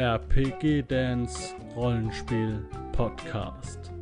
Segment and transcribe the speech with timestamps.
[0.00, 3.92] RPG Dance Rollenspiel Podcast.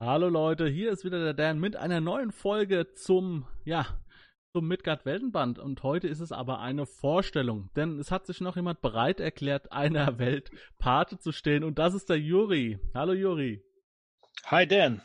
[0.00, 3.86] Hallo Leute, hier ist wieder der Dan mit einer neuen Folge zum, ja,
[4.52, 5.60] zum Midgard Weltenband.
[5.60, 9.70] Und heute ist es aber eine Vorstellung, denn es hat sich noch jemand bereit erklärt,
[9.70, 10.50] einer Welt
[10.80, 12.80] Pate zu stehen und das ist der Juri.
[12.92, 13.62] Hallo Juri.
[14.46, 15.00] Hi Dan.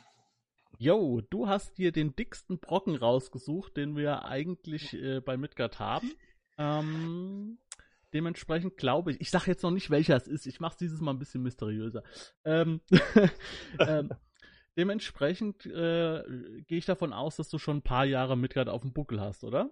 [0.78, 6.12] Yo, du hast dir den dicksten Brocken rausgesucht, den wir eigentlich äh, bei Midgard haben.
[6.58, 7.58] Ähm,
[8.14, 10.46] dementsprechend glaube ich, ich sage jetzt noch nicht, welcher es ist.
[10.46, 12.04] Ich mache es dieses Mal ein bisschen mysteriöser.
[12.44, 12.82] Ähm,
[13.80, 14.12] ähm,
[14.78, 16.24] dementsprechend äh,
[16.68, 19.44] gehe ich davon aus, dass du schon ein paar Jahre Midgard auf dem Buckel hast,
[19.44, 19.72] oder?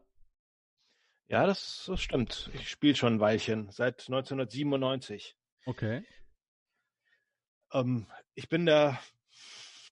[1.27, 2.49] Ja, das, das stimmt.
[2.53, 5.35] Ich spiele schon ein Weilchen, seit 1997.
[5.65, 6.03] Okay.
[7.71, 8.99] Ähm, ich bin da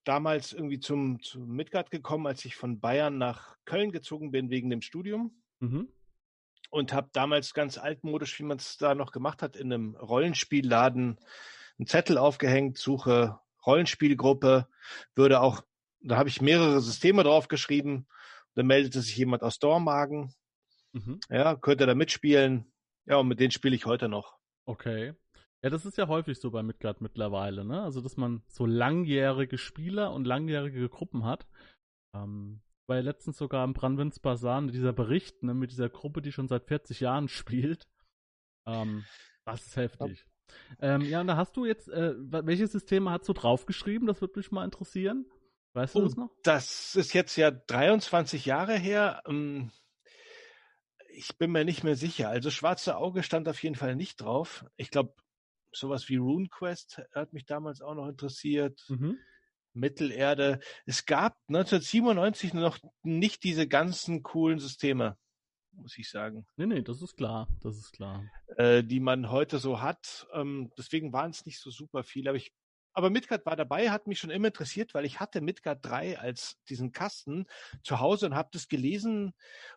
[0.03, 4.69] damals irgendwie zum, zum Midgard gekommen, als ich von Bayern nach Köln gezogen bin wegen
[4.69, 5.41] dem Studium.
[5.59, 5.89] Mhm.
[6.69, 11.19] Und habe damals ganz altmodisch, wie man es da noch gemacht hat, in einem Rollenspielladen
[11.77, 14.67] einen Zettel aufgehängt, suche Rollenspielgruppe,
[15.15, 15.63] würde auch,
[15.99, 18.07] da habe ich mehrere Systeme draufgeschrieben.
[18.55, 20.33] Dann meldete sich jemand aus Dormagen.
[20.93, 21.19] Mhm.
[21.29, 22.71] Ja, könnte da mitspielen.
[23.05, 24.37] Ja, und mit denen spiele ich heute noch.
[24.65, 25.13] Okay.
[25.63, 27.83] Ja, das ist ja häufig so bei Midgard mittlerweile, ne?
[27.83, 31.47] Also, dass man so langjährige Spieler und langjährige Gruppen hat.
[32.15, 36.31] Ähm, war ja letztens sogar im Brandwins Basan dieser Bericht, ne, mit dieser Gruppe, die
[36.31, 37.87] schon seit 40 Jahren spielt.
[38.65, 39.05] Ähm,
[39.45, 40.25] das ist heftig.
[40.81, 40.95] Ja.
[40.95, 44.07] Ähm, ja, und da hast du jetzt, äh, welche Systeme hast du draufgeschrieben?
[44.07, 45.25] Das würde mich mal interessieren.
[45.73, 46.29] Weißt du oh, das noch?
[46.43, 49.23] Das ist jetzt ja 23 Jahre her.
[49.25, 49.71] Ähm,
[51.13, 52.29] ich bin mir nicht mehr sicher.
[52.29, 54.65] Also Schwarze Auge stand auf jeden Fall nicht drauf.
[54.75, 55.13] Ich glaube,
[55.71, 58.83] sowas wie RuneQuest hat mich damals auch noch interessiert.
[58.89, 59.17] Mhm.
[59.73, 60.59] Mittelerde.
[60.85, 65.17] Es gab 1997 noch nicht diese ganzen coolen Systeme,
[65.71, 66.45] muss ich sagen.
[66.57, 68.25] Nee, nee, das ist klar, das ist klar.
[68.57, 70.27] Äh, die man heute so hat.
[70.33, 72.51] Ähm, deswegen waren es nicht so super viele, aber ich
[72.93, 76.57] aber Midgard war dabei, hat mich schon immer interessiert, weil ich hatte Midgard 3 als
[76.69, 77.45] diesen Kasten
[77.83, 79.33] zu Hause und habe das gelesen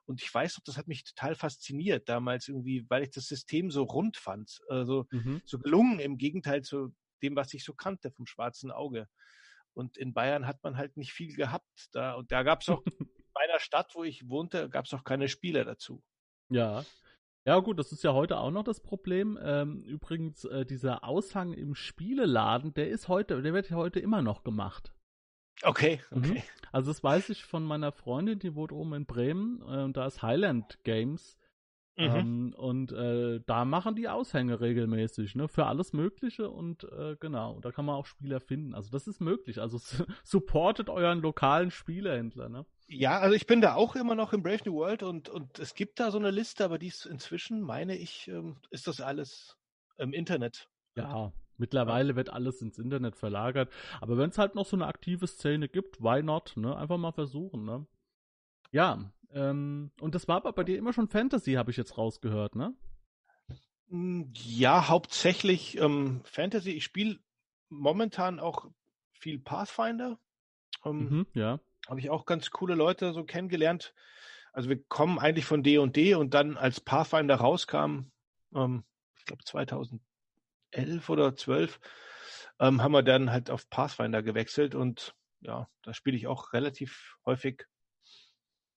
[0.07, 3.71] und ich weiß noch, das hat mich total fasziniert damals irgendwie, weil ich das System
[3.71, 5.43] so rund fand, also Mhm.
[5.45, 9.09] so gelungen im Gegenteil zu dem, was ich so kannte vom schwarzen Auge.
[9.73, 12.83] Und in Bayern hat man halt nicht viel gehabt da und da gab es auch
[13.01, 16.03] in meiner Stadt, wo ich wohnte, gab es auch keine Spieler dazu.
[16.49, 16.85] Ja.
[17.47, 19.39] Ja, gut, das ist ja heute auch noch das Problem.
[19.43, 24.23] Ähm, übrigens, äh, dieser Aushang im Spieleladen, der ist heute, der wird ja heute immer
[24.23, 24.93] noch gemacht.
[25.63, 26.19] Okay, Mhm.
[26.19, 26.43] okay.
[26.73, 30.07] Also das weiß ich von meiner Freundin, die wohnt oben in Bremen äh, und da
[30.07, 31.39] ist Highland Games.
[31.97, 32.05] Mhm.
[32.05, 35.47] Ähm, und äh, da machen die Aushänge regelmäßig, ne?
[35.47, 38.75] Für alles Mögliche und äh, genau, da kann man auch Spieler finden.
[38.75, 39.61] Also das ist möglich.
[39.61, 39.79] Also
[40.25, 42.67] supportet euren lokalen Spielehändler, ne?
[42.87, 45.75] Ja, also ich bin da auch immer noch im Brave New World und, und es
[45.75, 49.57] gibt da so eine Liste, aber die ist inzwischen, meine ich, ähm, ist das alles
[49.97, 50.69] im Internet.
[50.97, 53.73] Ja, mittlerweile wird alles ins Internet verlagert.
[54.01, 56.53] Aber wenn es halt noch so eine aktive Szene gibt, why not?
[56.57, 56.77] Ne?
[56.77, 57.87] Einfach mal versuchen, ne?
[58.73, 62.55] Ja, ähm, und das war aber bei dir immer schon Fantasy, habe ich jetzt rausgehört,
[62.55, 62.75] ne?
[63.89, 66.71] Mm, Ja, hauptsächlich ähm, Fantasy.
[66.73, 67.19] Ich spiele
[67.69, 68.67] momentan auch
[69.13, 70.19] viel Pathfinder.
[70.85, 71.61] Ähm, Mhm, ja.
[71.89, 73.95] Habe ich auch ganz coole Leute so kennengelernt.
[74.53, 78.11] Also wir kommen eigentlich von D und D und dann als Pathfinder rauskam,
[78.55, 78.85] ähm,
[79.17, 80.01] ich glaube 2011
[81.09, 81.81] oder 12,
[82.61, 87.19] ähm, haben wir dann halt auf Pathfinder gewechselt und ja, da spiele ich auch relativ
[87.27, 87.67] häufig.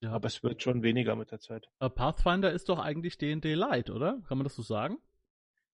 [0.02, 0.12] Ja.
[0.12, 1.68] Aber es wird schon weniger mit der Zeit.
[1.80, 4.22] Äh, Pathfinder ist doch eigentlich D&D Light, oder?
[4.28, 4.98] Kann man das so sagen?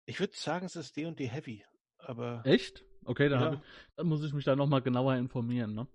[0.04, 1.64] Ich würde sagen, es ist D und D Heavy,
[1.98, 2.84] aber Echt?
[3.04, 3.52] Okay, dann, Ja.
[3.54, 3.60] ich,
[3.96, 5.88] dann muss ich mich da nochmal genauer informieren, ne?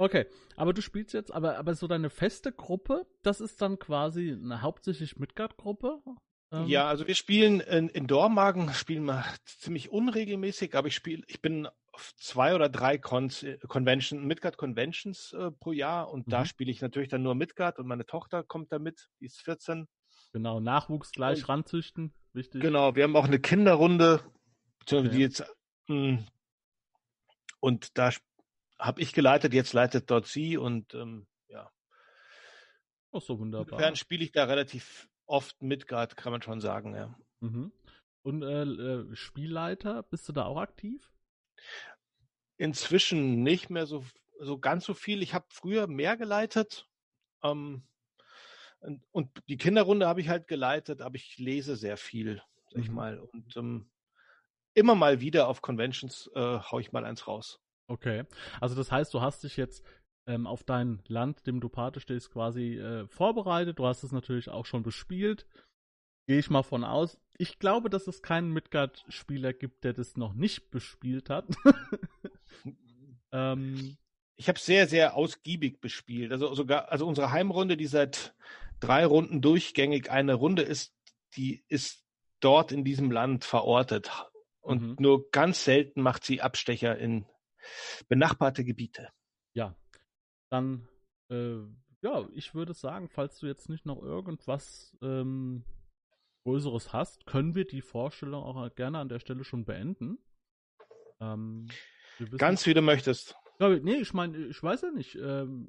[0.00, 0.24] Okay,
[0.56, 4.62] aber du spielst jetzt, aber, aber so deine feste Gruppe, das ist dann quasi eine
[4.62, 6.00] hauptsächlich Midgard-Gruppe?
[6.52, 11.22] Ähm, Ja, also wir spielen in, in Dormagen, spielen wir ziemlich unregelmäßig, aber ich spiele,
[11.26, 16.32] ich bin auf zwei oder drei Cons, äh, Convention, Midgard Conventions äh, pro Jahr und
[16.32, 16.44] da Mhm.
[16.46, 19.86] spiele ich natürlich dann nur Midgard und meine Tochter kommt da mit, die ist 14.
[20.32, 22.62] Genau, Nachwuchs gleich Und- ranzüchten, wichtig.
[22.62, 24.20] Genau, wir haben auch eine Kinderrunde,
[24.90, 25.10] Okay.
[25.10, 25.44] die jetzt,
[25.88, 26.24] mh,
[27.60, 28.10] und da
[28.80, 31.70] habe ich geleitet, jetzt leitet dort sie und ähm, ja,
[33.12, 33.66] Ach so, wunderbar.
[33.66, 37.14] insofern spiele ich da relativ oft Midgard, kann man schon sagen, ja.
[37.40, 37.72] Mhm.
[38.22, 41.10] Und äh, äh, Spielleiter, bist du da auch aktiv?
[42.58, 44.04] Inzwischen nicht mehr so,
[44.38, 45.22] so ganz so viel.
[45.22, 46.86] Ich habe früher mehr geleitet.
[47.42, 47.82] Ähm,
[48.80, 52.88] und, und die Kinderrunde habe ich halt geleitet, aber ich lese sehr viel, sag ich
[52.88, 52.94] Mhm.
[52.94, 53.18] mal.
[53.18, 53.90] Und ähm,
[54.74, 57.60] immer mal wieder auf Conventions äh, hau ich mal eins raus.
[57.90, 58.22] Okay.
[58.60, 59.84] Also das heißt, du hast dich jetzt
[60.26, 63.80] ähm, auf dein Land, dem du Pate stehst, quasi äh, vorbereitet.
[63.80, 65.44] Du hast es natürlich auch schon bespielt.
[66.28, 67.18] Gehe ich mal von aus.
[67.36, 71.46] Ich glaube, dass es keinen Midgard-Spieler gibt, der das noch nicht bespielt hat.
[73.32, 73.96] ähm,
[74.36, 76.30] ich habe sehr, sehr ausgiebig bespielt.
[76.30, 78.34] Also sogar, also unsere Heimrunde, die seit
[78.78, 80.94] drei Runden durchgängig eine Runde ist,
[81.34, 82.04] die ist
[82.38, 84.10] dort in diesem Land verortet.
[84.60, 84.96] Und mhm.
[85.00, 87.26] nur ganz selten macht sie Abstecher in
[88.08, 89.08] benachbarte Gebiete.
[89.54, 89.76] Ja,
[90.50, 90.88] dann,
[91.30, 91.58] äh,
[92.02, 95.64] ja, ich würde sagen, falls du jetzt nicht noch irgendwas ähm,
[96.44, 100.18] Größeres hast, können wir die Vorstellung auch gerne an der Stelle schon beenden.
[101.20, 101.68] Ähm,
[102.38, 103.36] Ganz wie du möchtest.
[103.58, 105.16] Ja, nee, ich meine, ich weiß ja nicht.
[105.16, 105.68] Ähm,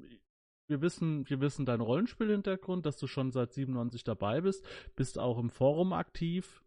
[0.68, 4.64] wir wissen, wir wissen deinen Rollenspielhintergrund, dass du schon seit 97 dabei bist,
[4.96, 6.64] bist auch im Forum aktiv.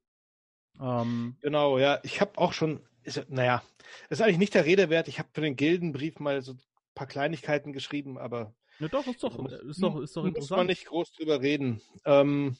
[0.81, 3.63] Ähm, genau, ja, ich habe auch schon, ist, naja,
[4.09, 5.07] ist eigentlich nicht der Rede wert.
[5.07, 6.59] Ich habe für den Gildenbrief mal so ein
[6.93, 8.53] paar Kleinigkeiten geschrieben, aber.
[8.79, 10.37] Ja, doch, ist doch, muss, ist doch, ist doch interessant.
[10.37, 11.81] Muss man nicht groß drüber reden.
[12.03, 12.57] Ähm,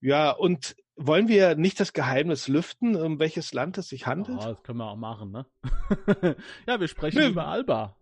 [0.00, 4.40] ja, und wollen wir nicht das Geheimnis lüften, um welches Land es sich handelt?
[4.40, 5.46] Ja, das können wir auch machen, ne?
[6.66, 7.28] ja, wir sprechen nee.
[7.28, 7.96] über Alba.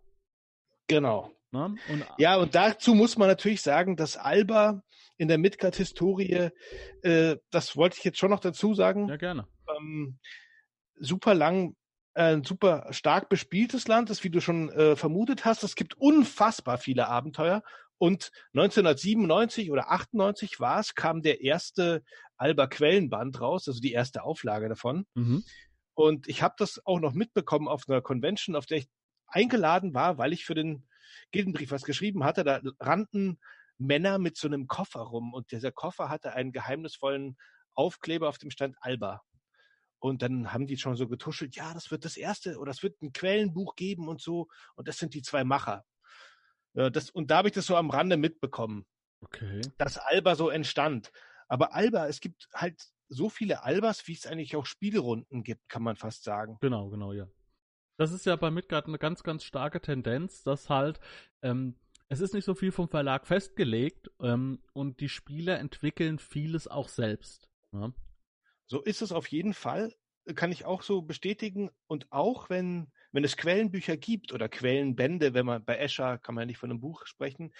[0.86, 1.33] Genau.
[1.54, 1.76] Ne?
[1.88, 4.82] Und, ja, und dazu muss man natürlich sagen, dass Alba
[5.16, 6.50] in der Midgard-Historie,
[7.02, 9.08] äh, das wollte ich jetzt schon noch dazu sagen.
[9.08, 9.46] Ja, gerne.
[9.76, 10.18] Ähm,
[10.96, 11.76] super lang,
[12.14, 15.62] äh, super stark bespieltes Land ist, wie du schon äh, vermutet hast.
[15.62, 17.62] Es gibt unfassbar viele Abenteuer.
[17.98, 22.02] Und 1997 oder 98 war es, kam der erste
[22.36, 25.06] Alba Quellenband raus, also die erste Auflage davon.
[25.14, 25.44] Mhm.
[25.94, 28.88] Und ich habe das auch noch mitbekommen auf einer Convention, auf der ich
[29.28, 30.88] eingeladen war, weil ich für den
[31.30, 32.44] Gildenbrief was geschrieben hatte.
[32.44, 33.38] Da rannten
[33.78, 37.36] Männer mit so einem Koffer rum und dieser Koffer hatte einen geheimnisvollen
[37.74, 39.22] Aufkleber, auf dem stand Alba.
[39.98, 43.00] Und dann haben die schon so getuschelt, ja, das wird das erste oder es wird
[43.02, 44.48] ein Quellenbuch geben und so.
[44.74, 45.84] Und das sind die zwei Macher.
[46.74, 48.84] Ja, das, und da habe ich das so am Rande mitbekommen.
[49.22, 49.62] Okay.
[49.78, 51.10] Dass Alba so entstand.
[51.48, 55.82] Aber Alba, es gibt halt so viele Albas, wie es eigentlich auch Spielrunden gibt, kann
[55.82, 56.58] man fast sagen.
[56.60, 57.26] Genau, genau, ja.
[57.96, 61.00] Das ist ja bei Midgard eine ganz, ganz starke Tendenz, dass halt
[61.42, 61.76] ähm,
[62.08, 66.88] es ist nicht so viel vom Verlag festgelegt ähm, und die Spieler entwickeln vieles auch
[66.88, 67.48] selbst.
[67.72, 67.92] Ja?
[68.66, 69.94] So ist es auf jeden Fall,
[70.34, 71.70] kann ich auch so bestätigen.
[71.86, 76.42] Und auch wenn, wenn es Quellenbücher gibt oder Quellenbände, wenn man bei Escher kann man
[76.42, 77.52] ja nicht von einem Buch sprechen,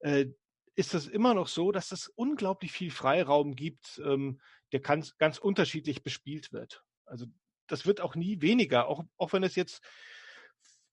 [0.00, 0.26] äh,
[0.74, 4.40] ist es immer noch so, dass es unglaublich viel Freiraum gibt, ähm,
[4.72, 6.84] der ganz, ganz unterschiedlich bespielt wird.
[7.04, 7.26] Also
[7.68, 9.82] das wird auch nie weniger, auch, auch wenn es jetzt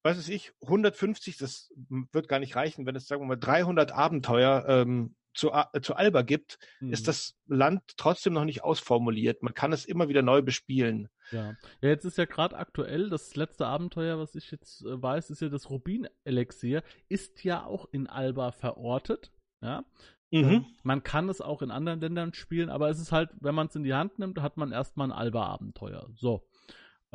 [0.06, 1.74] weiß es ich, 150, das
[2.12, 5.96] wird gar nicht reichen, wenn es, sagen wir mal, 300 Abenteuer ähm, zu, äh, zu
[5.96, 6.94] Alba gibt, mhm.
[6.94, 9.42] ist das Land trotzdem noch nicht ausformuliert.
[9.42, 11.10] Man kann es immer wieder neu bespielen.
[11.32, 15.32] Ja, ja jetzt ist ja gerade aktuell das letzte Abenteuer, was ich jetzt äh, weiß,
[15.32, 19.32] ist ja das Rubin-Elixier, ist ja auch in Alba verortet.
[19.62, 19.86] Ja.
[20.30, 20.44] Mhm.
[20.44, 23.68] Ähm, man kann es auch in anderen Ländern spielen, aber es ist halt, wenn man
[23.68, 26.10] es in die Hand nimmt, hat man erstmal ein Alba-Abenteuer.
[26.16, 26.48] So.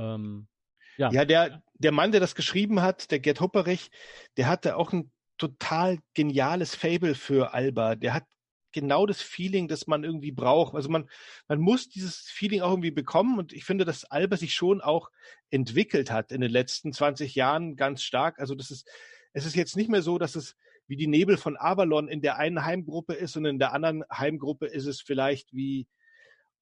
[0.00, 0.49] Ähm,
[0.97, 1.11] ja.
[1.12, 3.91] ja, der, der Mann, der das geschrieben hat, der Gerd Hupperich,
[4.37, 7.94] der hatte auch ein total geniales Fable für Alba.
[7.94, 8.25] Der hat
[8.73, 10.75] genau das Feeling, das man irgendwie braucht.
[10.75, 11.08] Also man,
[11.49, 15.11] man muss dieses Feeling auch irgendwie bekommen und ich finde, dass Alba sich schon auch
[15.50, 18.38] entwickelt hat in den letzten 20 Jahren ganz stark.
[18.38, 18.88] Also das ist,
[19.32, 20.56] es ist jetzt nicht mehr so, dass es
[20.87, 24.67] wie die Nebel von Avalon in der einen Heimgruppe ist und in der anderen Heimgruppe
[24.67, 25.86] ist es vielleicht wie,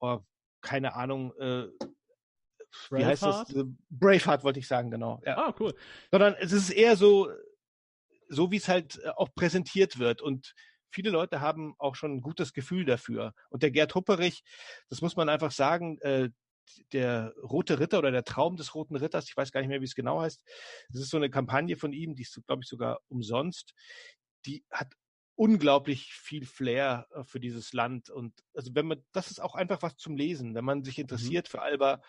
[0.00, 0.18] oh,
[0.60, 1.64] keine Ahnung, äh,
[2.90, 3.54] wie heißt das?
[3.90, 5.20] Braveheart wollte ich sagen, genau.
[5.24, 5.38] Ja.
[5.38, 5.74] Ah, cool.
[6.10, 7.30] Sondern es ist eher so,
[8.28, 10.22] so wie es halt äh, auch präsentiert wird.
[10.22, 10.54] Und
[10.90, 13.34] viele Leute haben auch schon ein gutes Gefühl dafür.
[13.50, 14.42] Und der Gerd Hupperich,
[14.88, 16.30] das muss man einfach sagen, äh,
[16.92, 19.86] der Rote Ritter oder der Traum des Roten Ritters, ich weiß gar nicht mehr, wie
[19.86, 20.42] es genau heißt.
[20.90, 23.74] Das ist so eine Kampagne von ihm, die ist, glaube ich, sogar umsonst.
[24.44, 24.92] Die hat
[25.34, 28.10] unglaublich viel Flair äh, für dieses Land.
[28.10, 30.54] Und also wenn man, das ist auch einfach was zum Lesen.
[30.54, 31.02] Wenn man sich mhm.
[31.02, 31.50] interessiert mhm.
[31.50, 32.02] für Alba,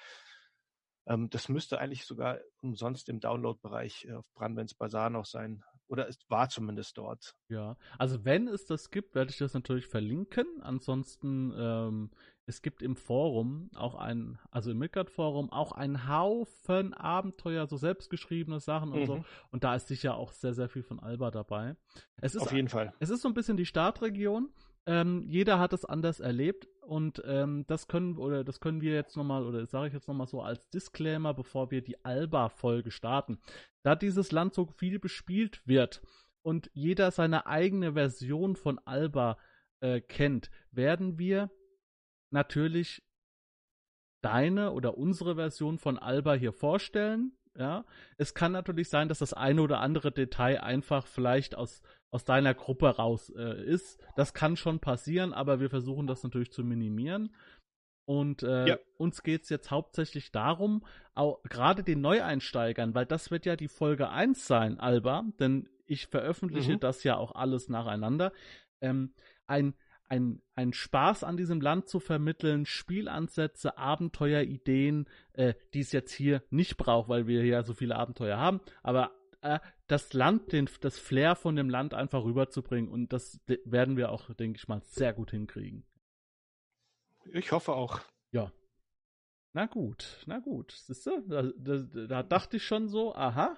[1.10, 5.64] ähm, das müsste eigentlich sogar umsonst im Download-Bereich äh, auf Brandwens Bazaar noch sein.
[5.88, 7.36] Oder es war zumindest dort.
[7.48, 10.46] Ja, also wenn es das gibt, werde ich das natürlich verlinken.
[10.62, 12.12] Ansonsten, ähm,
[12.46, 18.60] es gibt im Forum auch ein, also im Midgard-Forum auch einen Haufen Abenteuer, so selbstgeschriebene
[18.60, 19.06] Sachen und mhm.
[19.06, 19.26] so.
[19.50, 21.76] Und da ist sicher auch sehr, sehr viel von Alba dabei.
[22.18, 22.94] Es ist, Auf jeden Fall.
[23.00, 24.50] Es ist so ein bisschen die Startregion.
[24.86, 29.16] Ähm, jeder hat es anders erlebt und ähm, das können oder das können wir jetzt
[29.16, 33.40] nochmal oder sage ich jetzt nochmal so als Disclaimer, bevor wir die Alba-Folge starten.
[33.84, 36.02] Da dieses Land so viel bespielt wird
[36.42, 39.38] und jeder seine eigene Version von Alba
[39.82, 41.52] äh, kennt, werden wir
[42.32, 43.04] natürlich
[44.22, 47.86] deine oder unsere Version von Alba hier vorstellen ja.
[48.18, 51.82] Es kann natürlich sein, dass das eine oder andere Detail einfach vielleicht aus,
[52.12, 54.00] aus deiner Gruppe raus äh, ist.
[54.16, 57.34] Das kann schon passieren, aber wir versuchen das natürlich zu minimieren.
[58.06, 58.78] Und äh, ja.
[58.98, 63.68] uns geht es jetzt hauptsächlich darum, auch gerade den Neueinsteigern, weil das wird ja die
[63.68, 66.80] Folge 1 sein, Alba, denn ich veröffentliche mhm.
[66.80, 68.32] das ja auch alles nacheinander.
[68.82, 69.14] Ähm,
[69.46, 69.76] ein,
[70.08, 76.42] ein, ein Spaß an diesem Land zu vermitteln, Spielansätze, Abenteuerideen, äh, die es jetzt hier
[76.50, 81.00] nicht braucht, weil wir ja so viele Abenteuer haben, aber äh, das Land, den, das
[81.00, 85.14] Flair von dem Land einfach rüberzubringen und das werden wir auch, denke ich mal, sehr
[85.14, 85.86] gut hinkriegen.
[87.32, 88.00] Ich hoffe auch.
[88.32, 88.52] Ja.
[89.54, 90.72] Na gut, na gut.
[90.72, 91.78] Siehst du, da, da,
[92.08, 93.58] da, dachte ich schon so, aha,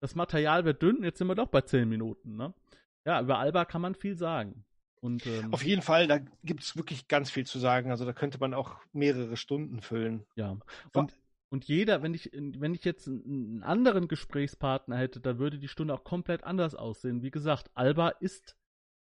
[0.00, 2.54] das Material wird dünn, jetzt sind wir doch bei 10 Minuten, ne?
[3.04, 4.64] Ja, über Alba kann man viel sagen.
[5.00, 7.90] Und, ähm, Auf jeden Fall, da gibt es wirklich ganz viel zu sagen.
[7.90, 10.24] Also da könnte man auch mehrere Stunden füllen.
[10.36, 10.56] Ja.
[10.92, 11.12] Und,
[11.52, 15.92] und jeder, wenn ich, wenn ich jetzt einen anderen Gesprächspartner hätte, da würde die Stunde
[15.92, 17.22] auch komplett anders aussehen.
[17.22, 18.56] Wie gesagt, Alba ist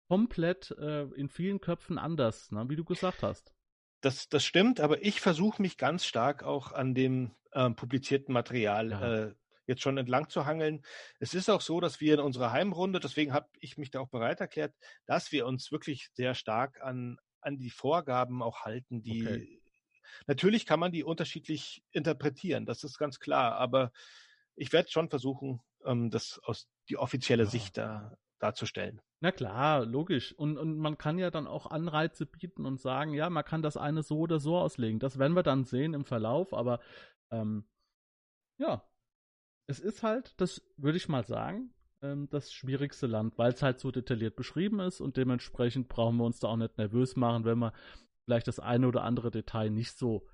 [0.08, 2.64] komplett äh, in vielen Köpfen anders, ne?
[2.70, 3.52] wie du gesagt hast.
[4.00, 8.90] Das, das stimmt, aber ich versuche mich ganz stark auch an dem äh, publizierten Material
[8.90, 9.14] ja.
[9.26, 9.34] äh,
[9.66, 10.80] jetzt schon entlang zu hangeln.
[11.18, 14.08] Es ist auch so, dass wir in unserer Heimrunde, deswegen habe ich mich da auch
[14.08, 19.26] bereit erklärt, dass wir uns wirklich sehr stark an, an die Vorgaben auch halten, die
[19.26, 19.59] okay.
[20.26, 23.92] Natürlich kann man die unterschiedlich interpretieren, das ist ganz klar, aber
[24.56, 27.50] ich werde schon versuchen, ähm, das aus die offizielle ja.
[27.50, 29.00] Sicht da darzustellen.
[29.20, 30.32] Na klar, logisch.
[30.32, 33.76] Und, und man kann ja dann auch Anreize bieten und sagen, ja, man kann das
[33.76, 34.98] eine so oder so auslegen.
[34.98, 36.80] Das werden wir dann sehen im Verlauf, aber
[37.30, 37.64] ähm,
[38.58, 38.82] ja,
[39.66, 43.78] es ist halt, das würde ich mal sagen, ähm, das schwierigste Land, weil es halt
[43.78, 47.58] so detailliert beschrieben ist und dementsprechend brauchen wir uns da auch nicht nervös machen, wenn
[47.58, 47.72] wir
[48.30, 50.24] vielleicht das eine oder andere Detail nicht so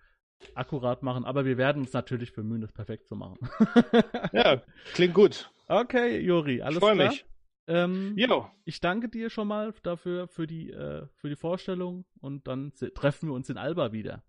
[0.55, 3.39] akkurat machen, aber wir werden uns natürlich bemühen, das perfekt zu machen.
[4.33, 4.61] ja,
[4.93, 5.51] klingt gut.
[5.67, 6.95] Okay, Juri, alles ich klar.
[6.95, 7.25] Mich.
[7.69, 8.51] Ähm, jo.
[8.67, 13.31] Ich danke dir schon mal dafür, für die, äh, für die Vorstellung und dann treffen
[13.31, 14.23] wir uns in Alba wieder.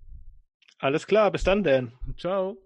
[0.79, 1.91] Alles klar, bis dann, Dan.
[2.17, 2.57] Ciao.